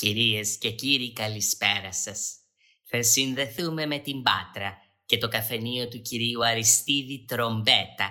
[0.00, 2.34] Κυρίες και κύριοι καλησπέρα σας.
[2.90, 8.10] Θα συνδεθούμε με την Πάτρα και το καφενείο του κυρίου Αριστίδη Τρομπέτα,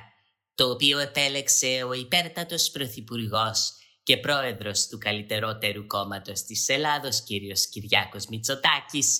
[0.56, 8.26] το οποίο επέλεξε ο υπέρτατος Πρωθυπουργός και πρόεδρος του καλύτερότερου κόμματος της Ελλάδος, κύριος Κυριάκος
[8.26, 9.20] Μητσοτάκης.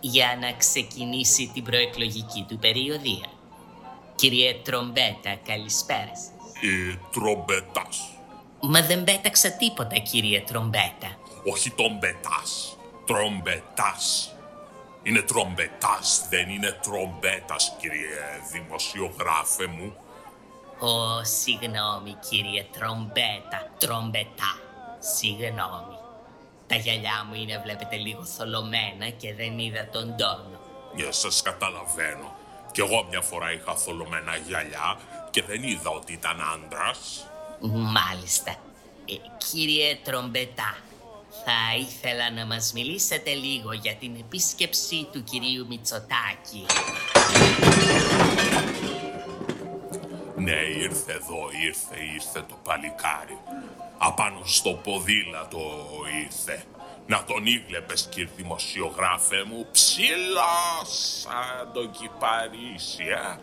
[0.00, 3.38] Για να ξεκινήσει την προεκλογική του περιοδία.
[4.14, 6.39] Κύριε Τρομπέτα, καλησπέρα σας.
[6.62, 8.10] Ε, τρομπετάς.
[8.60, 11.18] Μα δεν πέταξα τίποτα, κύριε Τρομπέτα.
[11.52, 12.76] Όχι τρομπετάς.
[13.06, 14.34] Τρομπετάς.
[15.02, 18.18] Είναι τρομπετάς, δεν είναι τρομπέτας, κύριε
[18.52, 19.94] δημοσιογράφε μου.
[20.78, 24.52] Ω, συγγνώμη, κύριε Τρομπέτα, τρομπετά.
[24.98, 25.98] Συγγνώμη.
[26.66, 30.60] Τα γυαλιά μου είναι, βλέπετε, λίγο θολωμένα και δεν είδα τον τόνο.
[31.08, 32.38] Ε, σας καταλαβαίνω.
[32.72, 34.98] Κι εγώ μια φορά είχα θολωμένα γυαλιά
[35.30, 37.26] και δεν είδα ότι ήταν άντρας.
[37.70, 38.50] Μάλιστα.
[39.04, 39.14] Ε,
[39.50, 40.76] κύριε Τρομπετά,
[41.44, 46.66] θα ήθελα να μας μιλήσετε λίγο για την επίσκεψη του κυρίου Μητσοτάκη.
[50.36, 53.38] Ναι, ήρθε εδώ, ήρθε, ήρθε το παλικάρι.
[53.98, 55.60] Απάνω στο ποδήλατο
[56.24, 56.64] ήρθε.
[57.06, 63.38] Να τον ήγλεπες, κύριε δημοσιογράφε μου, ψηλά σαν τον κυπαρίσι, ε.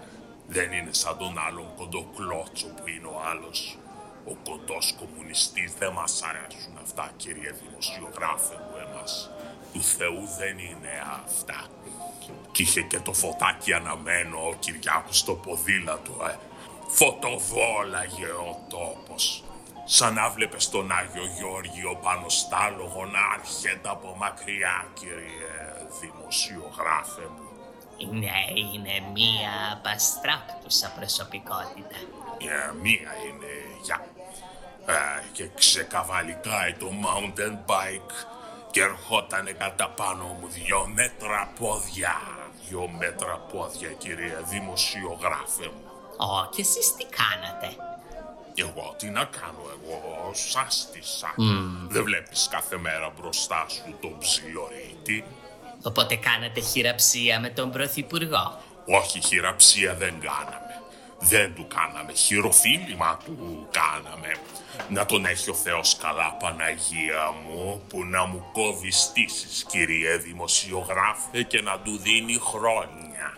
[0.48, 3.78] Δεν είναι σαν τον άλλον κοντοκλώτσο που είναι ο άλλος.
[4.26, 9.30] Ο κοντός κομμουνιστής δεν μας αρέσουν αυτά, κύριε δημοσιογράφε μου, εμάς.
[9.74, 10.94] Του Θεού δεν είναι
[11.26, 11.66] αυτά.
[12.52, 16.36] Κι είχε και το φωτάκι αναμένο ο Κυριάκος στο ποδήλατο, ε.
[16.88, 19.44] Φωτοβόλαγε ο τόπος.
[19.86, 25.52] Σαν να βλέπεις τον Άγιο Γιώργιο πάνω στάλογο να έρχεται από μακριά, κύριε
[26.00, 27.47] δημοσιογράφε μου.
[28.06, 31.98] Ναι, είναι μία απαστράπτουσα προσωπικότητα.
[32.38, 33.54] Ε, μία είναι,
[33.84, 34.08] για.
[34.86, 34.94] Ε,
[35.32, 38.26] και ξεκαβαλικάει το mountain bike
[38.72, 42.16] και ερχότανε κατά πάνω μου δυο μέτρα πόδια.
[42.68, 45.84] Δυο μέτρα πόδια, κύριε δημοσιογράφε μου.
[46.18, 47.76] Ω, και εσείς τι κάνατε;
[48.56, 51.34] Εγώ τι να κάνω, εγώ σάστησα.
[51.88, 55.26] Δεν βλέπεις κάθε μέρα μπροστά σου τον ψιλορίτη;
[55.84, 58.62] Οπότε κάνατε χειραψία με τον Πρωθυπουργό.
[58.86, 60.82] Όχι, χειραψία δεν κάναμε.
[61.20, 62.14] Δεν του κάναμε.
[62.14, 64.32] Χειροφίλημα του κάναμε.
[64.90, 71.44] Να τον έχει ο Θεός καλά, Παναγία μου, που να μου κόβει στήσεις, κύριε δημοσιογράφε,
[71.44, 73.38] και να του δίνει χρόνια.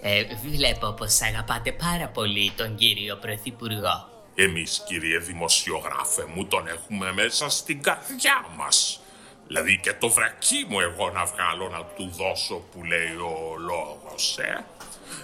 [0.00, 0.24] Ε,
[0.56, 4.08] βλέπω πως αγαπάτε πάρα πολύ τον κύριο Πρωθυπουργό.
[4.34, 9.01] Εμείς, κύριε δημοσιογράφε μου, τον έχουμε μέσα στην καρδιά μας.
[9.52, 14.38] Δηλαδή και το βρακί μου εγώ να βγάλω να του δώσω που λέει ο λόγος,
[14.38, 14.64] ε.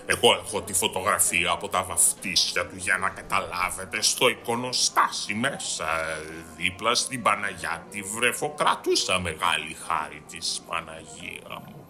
[0.06, 6.22] Εγώ έχω τη φωτογραφία από τα βαφτίσια του για να καταλάβετε στο εικονοστάσι μέσα, ε,
[6.56, 11.86] δίπλα στην Παναγιά τη βρεφοκρατούσα μεγάλη χάρη της Παναγία μου.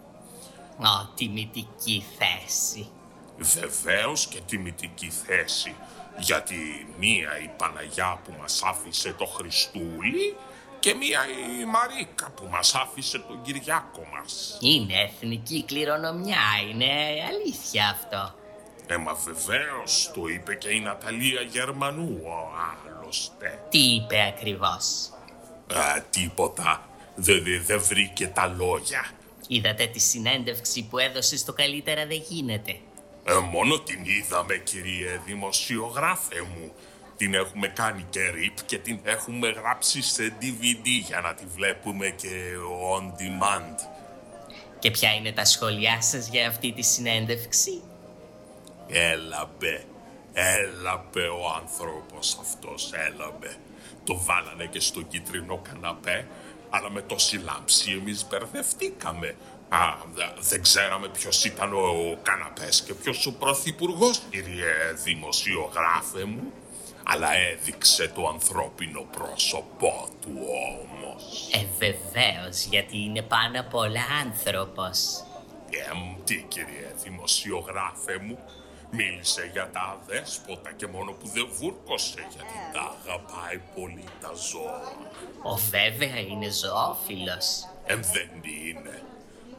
[0.79, 2.91] Ω, τιμητική θέση.
[3.39, 5.75] Βεβαίως και τιμητική θέση,
[6.19, 10.37] γιατί μία η Παναγιά που μας άφησε το Χριστούλη
[10.81, 11.21] και μία
[11.61, 14.59] η Μαρίκα που μας άφησε τον Κυριάκο μας.
[14.61, 16.87] Είναι εθνική κληρονομιά, είναι
[17.29, 18.35] αλήθεια αυτό.
[18.87, 22.33] Ε, μα βεβαίως, το είπε και η Ναταλία Γερμανού, ο
[22.71, 23.67] άλλωστε.
[23.69, 25.11] Τι είπε ακριβώς;
[25.75, 26.89] Α, τίποτα.
[27.15, 29.11] Δεν δε, δε βρήκε τα λόγια.
[29.49, 32.79] Είδατε τη συνέντευξη που έδωσε στο καλύτερα δεν γίνεται.
[33.25, 36.73] Ε, μόνο την είδαμε, κύριε δημοσιογράφε μου.
[37.19, 42.09] Την έχουμε κάνει και rip και την έχουμε γράψει σε DVD για να τη βλέπουμε
[42.11, 42.29] και
[42.97, 43.75] on demand.
[44.79, 47.83] Και ποια είναι τα σχόλιά σας για αυτή τη συνέντευξη;
[48.89, 49.85] Έλα μπε,
[50.33, 53.57] έλα μπε ο άνθρωπος αυτός, έλα μπε.
[54.05, 56.27] Το βάλανε και στο κίτρινο καναπέ,
[56.71, 59.37] αλλά με τόση λάμψη εμείς μπερδευτήκαμε.
[59.69, 59.79] Α,
[60.15, 64.73] δε- δεν ξέραμε ποιος ήταν ο καναπές και ποιος ο πρωθυπουργός, κύριε
[65.05, 66.53] δημοσιογράφε μου.
[67.11, 70.33] Αλλά έδειξε το ανθρώπινο πρόσωπό του
[70.79, 71.49] όμως.
[71.53, 75.25] Ε, βεβαίως, γιατί είναι πάνω απ' όλα άνθρωπος.
[75.91, 78.39] Εμ, τι κύριε δημοσιογράφε μου,
[78.91, 84.93] μίλησε για τα αδέσποτα και μόνο που δεν βούρκωσε γιατί τα αγαπάει πολύ τα ζώα.
[85.43, 87.69] Ο βέβαια είναι ζωόφιλος.
[87.87, 89.03] Εμ, δεν είναι.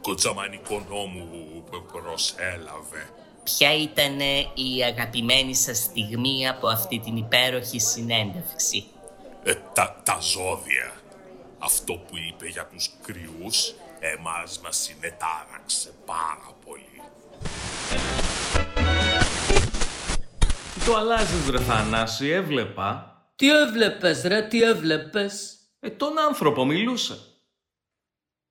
[0.02, 3.08] Κοτζαμανικό νόμου που προσέλαβε.
[3.56, 4.20] Ποια ήταν
[4.54, 8.84] η αγαπημένη σας στιγμή από αυτή την υπέροχη συνέντευξη;
[9.42, 10.92] Ε, τα, τα ζώδια.
[11.58, 17.02] Αυτό που είπε για τους κρυούς, εμάς μας συνετάραξε πάρα πολύ.
[20.86, 23.14] το αλλάζεις ρε Θανάση, έβλεπα.
[23.36, 27.18] Τι έβλεπες ρε, τι έβλεπες; Ε, τον άνθρωπο μιλούσε.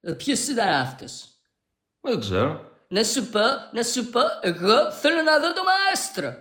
[0.02, 1.28] Ε, ποιος ήταν αυτός.
[2.02, 2.68] Δεν ξέρω.
[2.92, 3.40] Να σου πω,
[3.72, 6.34] να σου πω, εγώ θέλω να δω το μαέστρο.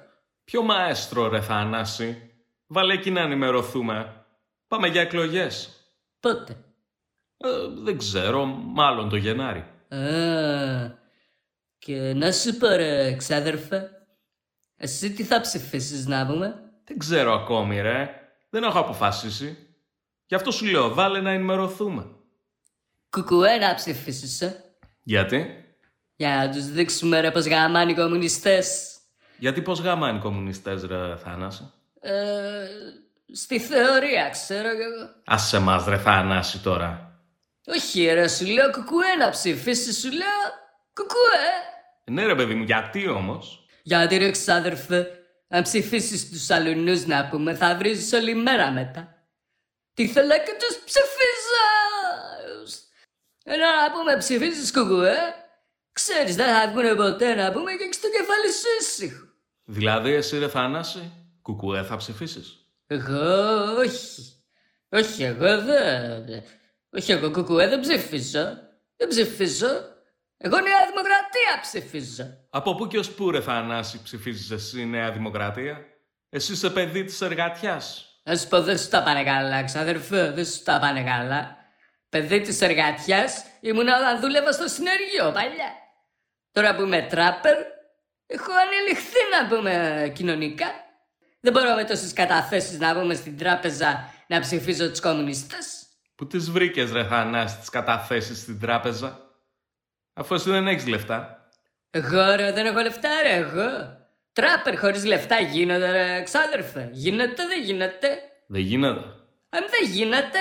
[0.45, 2.31] Ποιο μαέστρο ρε Θανάση.
[2.67, 4.25] Βάλε εκεί να ενημερωθούμε.
[4.67, 5.71] Πάμε για εκλογές.
[6.21, 6.53] Πότε;
[7.37, 7.49] Ε,
[7.83, 9.59] δεν ξέρω, μάλλον το Γενάρη.
[9.89, 10.97] Α,
[11.79, 13.91] και να σου πω ρε ξάδερφε,
[14.77, 16.71] εσύ τι θα ψηφίσεις να πούμε.
[16.85, 18.11] Δεν ξέρω ακόμη ρε.
[18.51, 19.57] Δεν έχω αποφασίσει.
[20.27, 22.07] Γι' αυτό σου λέω, βάλε να ενημερωθούμε.
[23.11, 24.65] Κουκουέ να ψηφίσεις, ε.
[25.03, 25.65] Γιατί;
[26.21, 28.97] Για να τους δείξουμε ρε πως γαμάνε οι κομμουνιστές.
[29.39, 31.73] Γιατί πώς γαμάνε οι κομμουνιστές ρε Θάναση.
[32.01, 32.13] Ε,
[33.33, 35.11] στη θεωρία ξέρω κι εγώ.
[35.25, 37.21] Άσε μας ρε Θάναση τώρα.
[37.67, 40.41] Όχι ρε, σου λέω κουκουέ να ψηφίσεις, σου λέω
[40.95, 41.49] κουκουέ.
[42.05, 45.09] Ναι ρε παιδί μου, γιατί όμως; Γιατί ρε ξάδερφε,
[45.49, 49.15] αν ψηφίσεις τους αλουνούς να πούμε, θα βρίζεις όλη μέρα μετά.
[49.95, 51.69] Τι θέλω και τους ψηφίζω.
[53.45, 55.17] Ενώ να πούμε ψηφίσεις κουκουέ,
[56.01, 59.25] ξέρεις δεν θα βγουν ποτέ να πούμε και έχεις το κεφάλι σου ήσυχο.
[59.65, 61.13] Δηλαδή εσύ ρε Θάναση,
[61.43, 62.47] κουκουέ θα ψηφίσεις;
[62.87, 64.33] Εγώ όχι.
[64.89, 66.43] Όχι εγώ δεν.
[66.91, 68.47] Όχι εγώ κουκουέ δεν ψηφίζω.
[68.97, 69.71] Δεν ψηφίζω.
[70.37, 72.25] Εγώ Νέα Δημοκρατία ψηφίζω.
[72.51, 75.79] Από πού και ως πού ρε Θανάση ψηφίζεις εσύ Νέα Δημοκρατία;
[76.29, 78.03] Εσύ είσαι παιδί της εργατιάς.
[78.25, 81.57] Να σου πω, δεν σου τα πάνε καλά, ξαδερφέ, δεν σου τα πάνε καλά.
[82.09, 85.73] Παιδί της εργατιάς ήμουν όταν δούλευα στο συνεργείο παλιά.
[86.59, 87.57] Τώρα που είμαι τράπερ,
[88.27, 90.67] έχω ανελιχθεί να πούμε κοινωνικά.
[91.41, 95.87] Δεν μπορώ με τόσες καταθέσεις να πούμε στην τράπεζα να ψηφίζω τους κομμουνιστές.
[96.15, 99.19] Πού τις βρήκες ρε Θανάση τις καταθέσεις στην τράπεζα;
[100.13, 101.49] Αφού εσύ δεν έχεις λεφτά.
[101.91, 103.97] Εγώ ρε, δεν έχω λεφτά, ρε, εγώ.
[104.33, 106.89] Τράπερ χωρίς λεφτά γίνονται, ρε, ξάδερφε.
[106.93, 108.09] Γίνεται, δεν γίνεται.
[108.47, 109.05] Δεν γίνεται.
[109.49, 110.39] Αν δεν γίνεται.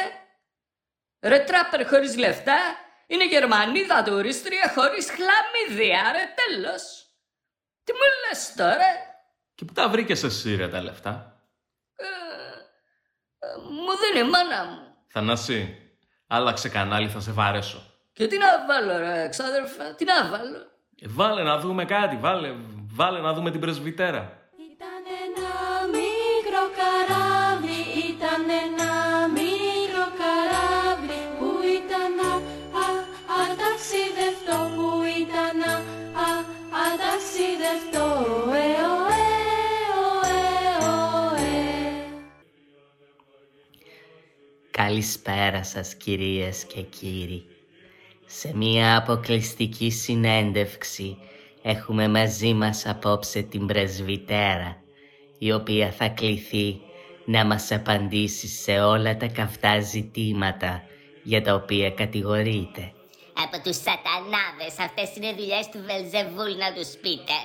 [1.22, 2.58] Ρε τράπερ χωρίς λεφτά
[3.07, 7.06] είναι Γερμανίδα τουρίστρια χωρίς χλαμίδια, ρε τέλος.
[7.83, 8.00] Τι μου
[8.30, 8.88] λες τώρα;
[9.56, 11.42] Και πού τα βρήκες εσύ ρε τα λεφτά;
[11.95, 12.06] Ε,
[13.45, 14.95] ε, μου δίνει η μάνα μου.
[15.07, 15.77] Θανάση,
[16.27, 17.81] άλλαξε κανάλι θα σε βαρέσω.
[18.13, 20.57] Και τι να βάλω ρε ξάδερφε, τι να βάλω;
[21.01, 22.56] Ε, βάλε να δούμε κάτι, βάλε,
[22.92, 24.46] βάλε να δούμε την πρεσβυτέρα.
[44.97, 47.45] Καλησπέρα σας κυρίες και κύριοι.
[48.25, 51.17] Σε μία αποκλειστική συνέντευξη
[51.61, 54.81] έχουμε μαζί μας απόψε την πρεσβυτέρα,
[55.37, 56.80] η οποία θα κληθεί
[57.25, 60.83] να μας απαντήσει σε όλα τα καυτά ζητήματα
[61.23, 62.94] για τα οποία κατηγορείται.
[63.33, 67.37] Από τους σατανάδες, αυτές είναι δουλειές του Βελζεβούλ να τους πείτε.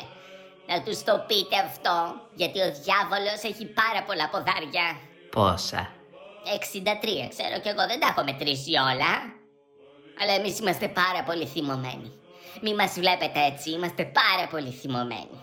[0.66, 1.96] Να τους το πείτε αυτό,
[2.34, 4.98] γιατί ο διάβολος έχει πάρα πολλά ποδάρια.
[5.30, 6.01] Πόσα;
[6.44, 9.12] 63, ξέρω κι εγώ δεν τα έχω μετρήσει όλα.
[10.20, 12.12] Αλλά εμείς είμαστε πάρα πολύ θυμωμένοι.
[12.62, 15.36] Μη μας βλέπετε έτσι, είμαστε πάρα πολύ θυμωμένοι.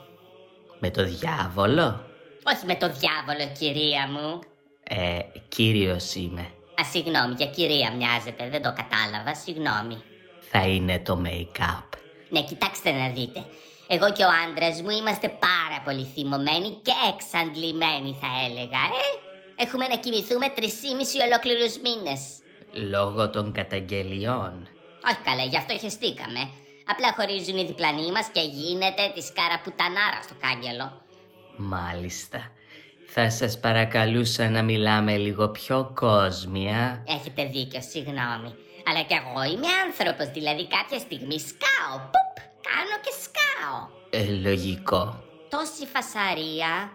[0.80, 2.06] Με το διάβολο;
[2.44, 4.40] Όχι με το διάβολο, κυρία μου.
[4.84, 6.42] Ε, κύριος είμαι.
[6.82, 10.04] Α, συγγνώμη, για κυρία μοιάζετε, δεν το κατάλαβα, συγγνώμη.
[10.52, 11.90] Θα είναι το make-up.
[12.30, 13.46] Ναι, κοιτάξτε να δείτε.
[13.88, 19.10] Εγώ και ο άντρας μου είμαστε πάρα πολύ θυμωμένοι και εξαντλημένοι, θα έλεγα, ε.
[19.64, 20.74] Έχουμε να κοιμηθούμε τρεις
[21.26, 22.22] ολόκληρους μήνες.
[22.92, 24.68] Λόγω των καταγγελιών.
[25.08, 26.42] Όχι καλά, γι' αυτό χεστήκαμε.
[26.92, 31.02] Απλά χωρίζουν οι διπλανοί μας και γίνεται τη καραπουτανάρα στο κάγκελο.
[31.56, 32.52] Μάλιστα.
[33.08, 37.04] Θα σας παρακαλούσα να μιλάμε λίγο πιο κόσμια.
[37.08, 38.52] Έχετε δίκιο, συγγνώμη.
[38.88, 41.96] Αλλά κι εγώ είμαι άνθρωπος, δηλαδή κάποια στιγμή σκάω.
[42.12, 42.34] Πουπ,
[42.68, 43.78] κάνω και σκάω.
[44.10, 45.24] Ε, λογικό.
[45.50, 46.92] Τόση φασαρία.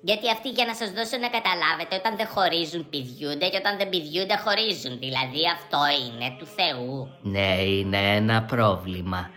[0.00, 3.88] Γιατί αυτοί για να σας δώσω να καταλάβετε όταν δεν χωρίζουν πηδιούνται και όταν δεν
[3.88, 4.98] πηδιούνται χωρίζουν.
[4.98, 7.18] Δηλαδή αυτό είναι του Θεού.
[7.22, 9.30] Ναι, είναι ένα πρόβλημα.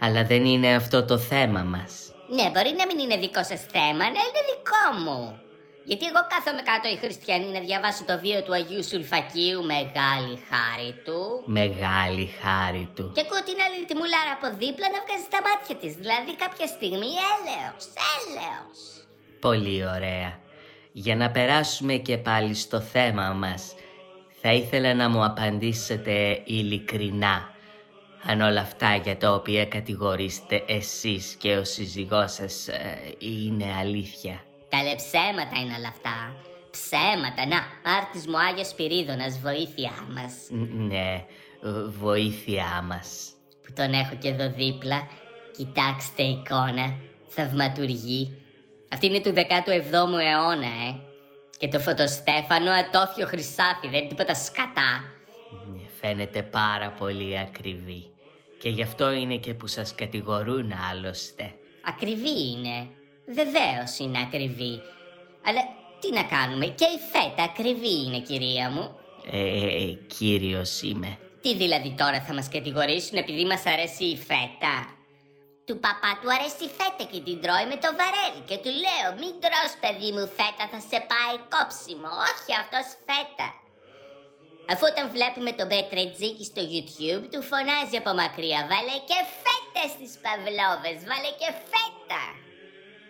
[0.00, 1.92] Αλλά δεν είναι αυτό το θέμα μας.
[2.36, 5.20] Ναι, μπορεί να μην είναι δικό σας θέμα, αλλά είναι δικό μου.
[5.84, 10.92] Γιατί εγώ κάθομαι κάτω οι χριστιανοί να διαβάσω το βίο του Αγίου Σουλφακίου, μεγάλη χάρη
[11.04, 11.20] του.
[11.60, 13.04] Μεγάλη χάρη του.
[13.14, 15.92] Και ακούω την άλλη τη μουλάρα από δίπλα να βγάζει τα μάτια της.
[16.02, 18.78] Δηλαδή κάποια στιγμή έλεος, έλεος.
[19.42, 20.38] Πολύ ωραία.
[20.92, 23.74] Για να περάσουμε και πάλι στο θέμα μας,
[24.40, 27.50] θα ήθελα να μου απαντήσετε ειλικρινά
[28.26, 34.42] αν όλα αυτά για τα οποία κατηγορείστε εσείς και ο σύζυγός σας ε, είναι αλήθεια.
[34.68, 36.34] Καλέ ψέματα είναι όλα αυτά.
[36.70, 37.46] Ψέματα.
[37.46, 40.32] Να, άρτης μου Άγιος Σπυρίδωνας, βοήθειά μας.
[40.88, 41.24] Ναι,
[41.88, 43.30] βοήθειά μας.
[43.62, 45.08] Που τον έχω και εδώ δίπλα.
[45.56, 46.94] Κοιτάξτε εικόνα.
[47.26, 48.41] Θαυματουργή.
[48.92, 50.96] Αυτή είναι του 17ου αιώνα, ε.
[51.58, 55.04] Και το φωτοστέφανο ατόφιο χρυσάφι, δεν είναι τίποτα σκατά.
[55.72, 58.06] Ναι, Φαίνεται πάρα πολύ ακριβή.
[58.60, 61.54] Και γι' αυτό είναι και που σας κατηγορούν άλλωστε.
[61.84, 62.88] Ακριβή είναι.
[63.26, 64.80] Βεβαίως είναι ακριβή.
[65.46, 65.60] Αλλά
[66.00, 68.96] τι να κάνουμε, και η φέτα ακριβή είναι, κυρία μου.
[69.30, 71.18] Ε, ε, κύριος είμαι.
[71.40, 74.74] Τι δηλαδή τώρα θα μας κατηγορήσουν επειδή μας αρέσει η φέτα;
[75.66, 79.08] Του παπά του αρέσει η φέτα και την τρώει με το βαρέλι και του λέω
[79.20, 83.48] μην τρως παιδί μου φέτα θα σε πάει κόψιμο, όχι αυτός φέτα.
[84.72, 90.12] Αφού όταν βλέπουμε τον Πετρετζίκη στο YouTube του φωνάζει από μακριά βάλε και φέτα στις
[90.24, 92.22] παυλόβες, βάλε και φέτα.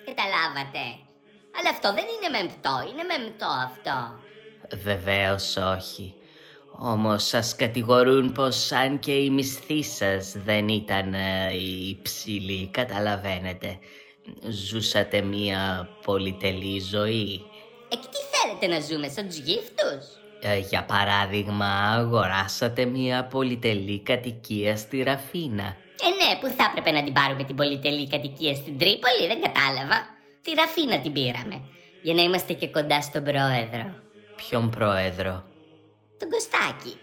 [0.09, 0.85] Καταλάβατε.
[1.56, 3.97] Αλλά αυτό δεν είναι μεμπτό, είναι μεμπτό αυτό.
[4.88, 6.06] Βεβαίως όχι.
[6.79, 11.50] Όμως σας κατηγορούν πως αν και η μισθή σας δεν ήταν ε,
[11.88, 13.79] υψηλή, καταλαβαίνετε.
[14.49, 17.43] Ζούσατε μία πολυτελή ζωή.
[17.88, 20.05] Ε, και τι θέλετε να ζούμε σαν τους γύφτους;
[20.41, 25.76] Ε, για παράδειγμα, αγοράσατε μία πολυτελή κατοικία στη Ραφίνα.
[26.05, 29.97] Ε, ναι, που θα έπρεπε να την πάρουμε την πολυτελή κατοικία στην Τρίπολη, δεν κατάλαβα.
[30.43, 31.61] Τη Ραφίνα την πήραμε.
[32.02, 33.95] Για να είμαστε και κοντά στον πρόεδρο.
[34.37, 35.45] Ποιον πρόεδρο;
[36.23, 36.97] Τον Κωστάκη.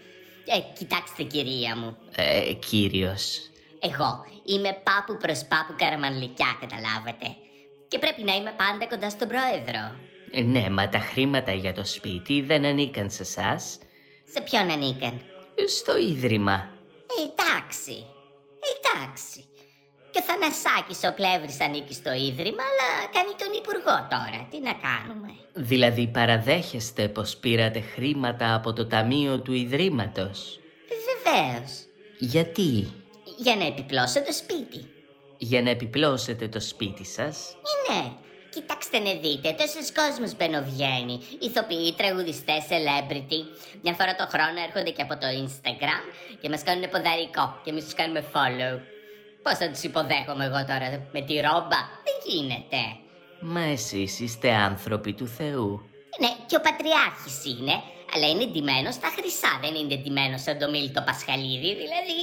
[0.44, 1.96] Ε, κοιτάξτε κυρία μου.
[2.14, 3.50] Ε, κύριος.
[3.80, 7.26] Εγώ είμαι πάπου προς πάπου καραμανλικιά, καταλάβατε.
[7.88, 9.82] Και πρέπει να είμαι πάντα κοντά στον πρόεδρο.
[10.30, 13.78] Ε, ναι, μα τα χρήματα για το σπίτι δεν ανήκαν σε εσάς.
[14.32, 15.20] Σε ποιον ανήκαν;
[15.68, 16.68] Στο ίδρυμα.
[17.18, 18.06] Ε, εντάξει.
[18.64, 19.44] Ε, εντάξει.
[20.12, 24.46] Και ο Θανασάκης ο Πλεύρης ανήκει στο ίδρυμα, αλλά κάνει τον υπουργό τώρα.
[24.50, 30.58] Τι να κάνουμε; Δηλαδή παραδέχεστε πως πήρατε χρήματα από το ταμείο του Ιδρύματος;
[31.08, 31.70] Βεβαίως.
[32.18, 32.92] Γιατί;
[33.36, 34.88] Για να επιπλώσω το σπίτι.
[35.38, 37.56] Για να επιπλώσετε το σπίτι σας;
[37.88, 38.12] Ε, ναι.
[38.54, 41.20] Κοιτάξτε να δείτε, τόσος κόσμος μπαινοβγαίνει.
[41.40, 43.40] Ηθοποιοί, τραγουδιστές, celebrity.
[43.82, 46.02] Μια φορά το χρόνο έρχονται και από το Instagram
[46.40, 48.74] και μας κάνουν ποδαρικό και εμείς τους κάνουμε follow.
[49.42, 52.80] Πώς θα τους υποδέχομαι εγώ τώρα με τη ρόμπα; Δεν γίνεται;
[53.40, 55.80] Μα εσείς είστε άνθρωποι του Θεού.
[56.20, 57.74] Ναι, και ο Πατριάρχης είναι,
[58.14, 62.18] αλλά είναι ντυμένος στα χρυσά, δεν είναι ντυμένος σαν το Μίλτο Πασχαλίδη, δηλαδή.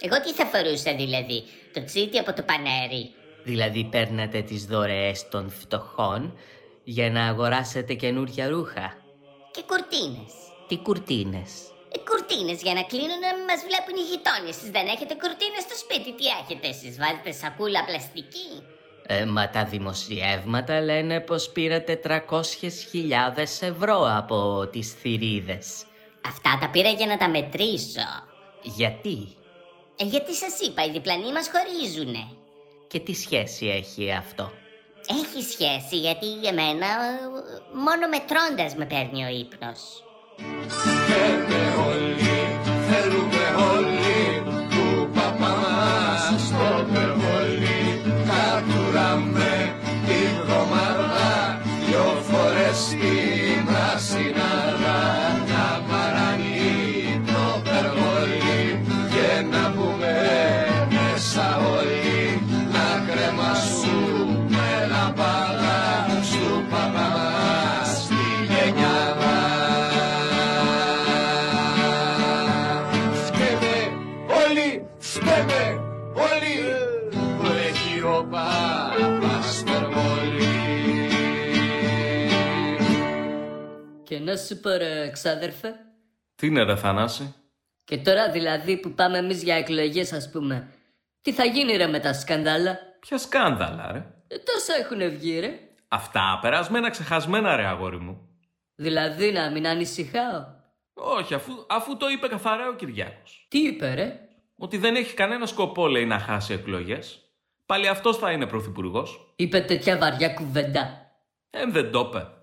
[0.00, 3.10] Εγώ τι θα φορούσα δηλαδή, το τσίτι από το πανέρι;
[3.44, 6.38] Δηλαδή παίρνατε τις δωρεές των φτωχών
[6.84, 8.96] για να αγοράσετε καινούργια ρούχα.
[9.50, 10.32] Και κουρτίνες.
[10.68, 11.50] Τι κουρτίνες;
[11.94, 14.56] Ε, κουρτίνες για να κλείνουν να μην μας βλέπουν οι γειτόνιες.
[14.56, 18.50] Εσείς δεν έχετε κουρτίνες στο σπίτι, τι έχετε εσείς, βάζετε σακούλα πλαστική;
[19.06, 25.84] Ε, μα τα δημοσιεύματα λένε πως πήρατε 300.000 ευρώ από τις θηρίδες.
[26.26, 28.08] Αυτά τα πήρα για να τα μετρήσω.
[28.62, 29.18] Γιατί;
[29.96, 32.24] Ε, γιατί σας είπα, οι διπλανοί μας χωρίζουνε.
[32.88, 34.52] και τι σχέση έχει αυτό;
[35.08, 37.18] Έχει σχέση γιατί για μένα ε,
[37.72, 39.80] μόνο μετρώντας με παίρνει ο ύπνος.
[41.16, 42.15] que.
[84.26, 85.74] Και να σου πω ρε ξάδερφε,
[86.34, 87.34] Τι είναι ρε Θανάση;
[87.84, 90.68] και τώρα δηλαδή που πάμε εμείς για εκλογές ας πούμε,
[91.20, 92.78] τι θα γίνει ρε με τα σκανδάλα.
[93.00, 95.58] Ποια σκάνδαλα ρε; Ε, τόσα έχουν βγει ρε.
[95.88, 98.28] Αυτά περασμένα ξεχασμένα ρε αγόρι μου.
[98.74, 100.44] Δηλαδή να μην ανησυχάω;
[100.94, 103.46] Όχι, αφού, αφού το είπε καθαρά ο Κυριάκος.
[103.50, 104.20] Τι είπε ρε;
[104.56, 107.20] Ότι δεν έχει κανένα σκοπό, λέει, να χάσει εκλογές.
[107.66, 109.32] Πάλι αυτός θα είναι πρωθυπουργός.
[109.36, 111.10] Είπε τέτοια βαριά κουβέντα.
[111.50, 112.35] Ε, δεν το είπε.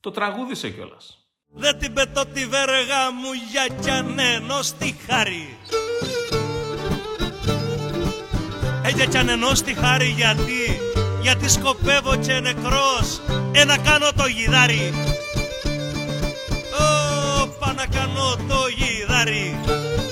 [0.00, 1.18] Το τραγούδισε κιόλας.
[1.46, 5.58] Δεν την πετώ τη βέργα μου για κι ανένω στη χάρη.
[8.84, 10.80] Ε, για κι ανένω στη χάρη γιατί
[11.22, 13.20] Γιατί σκοπεύω και νεκρός
[13.52, 14.92] Ε, να κάνω το γιδάρι.
[16.80, 20.07] Ω, πά να κάνω το γιδάρι Ω, πά να κάνω το γιδάρι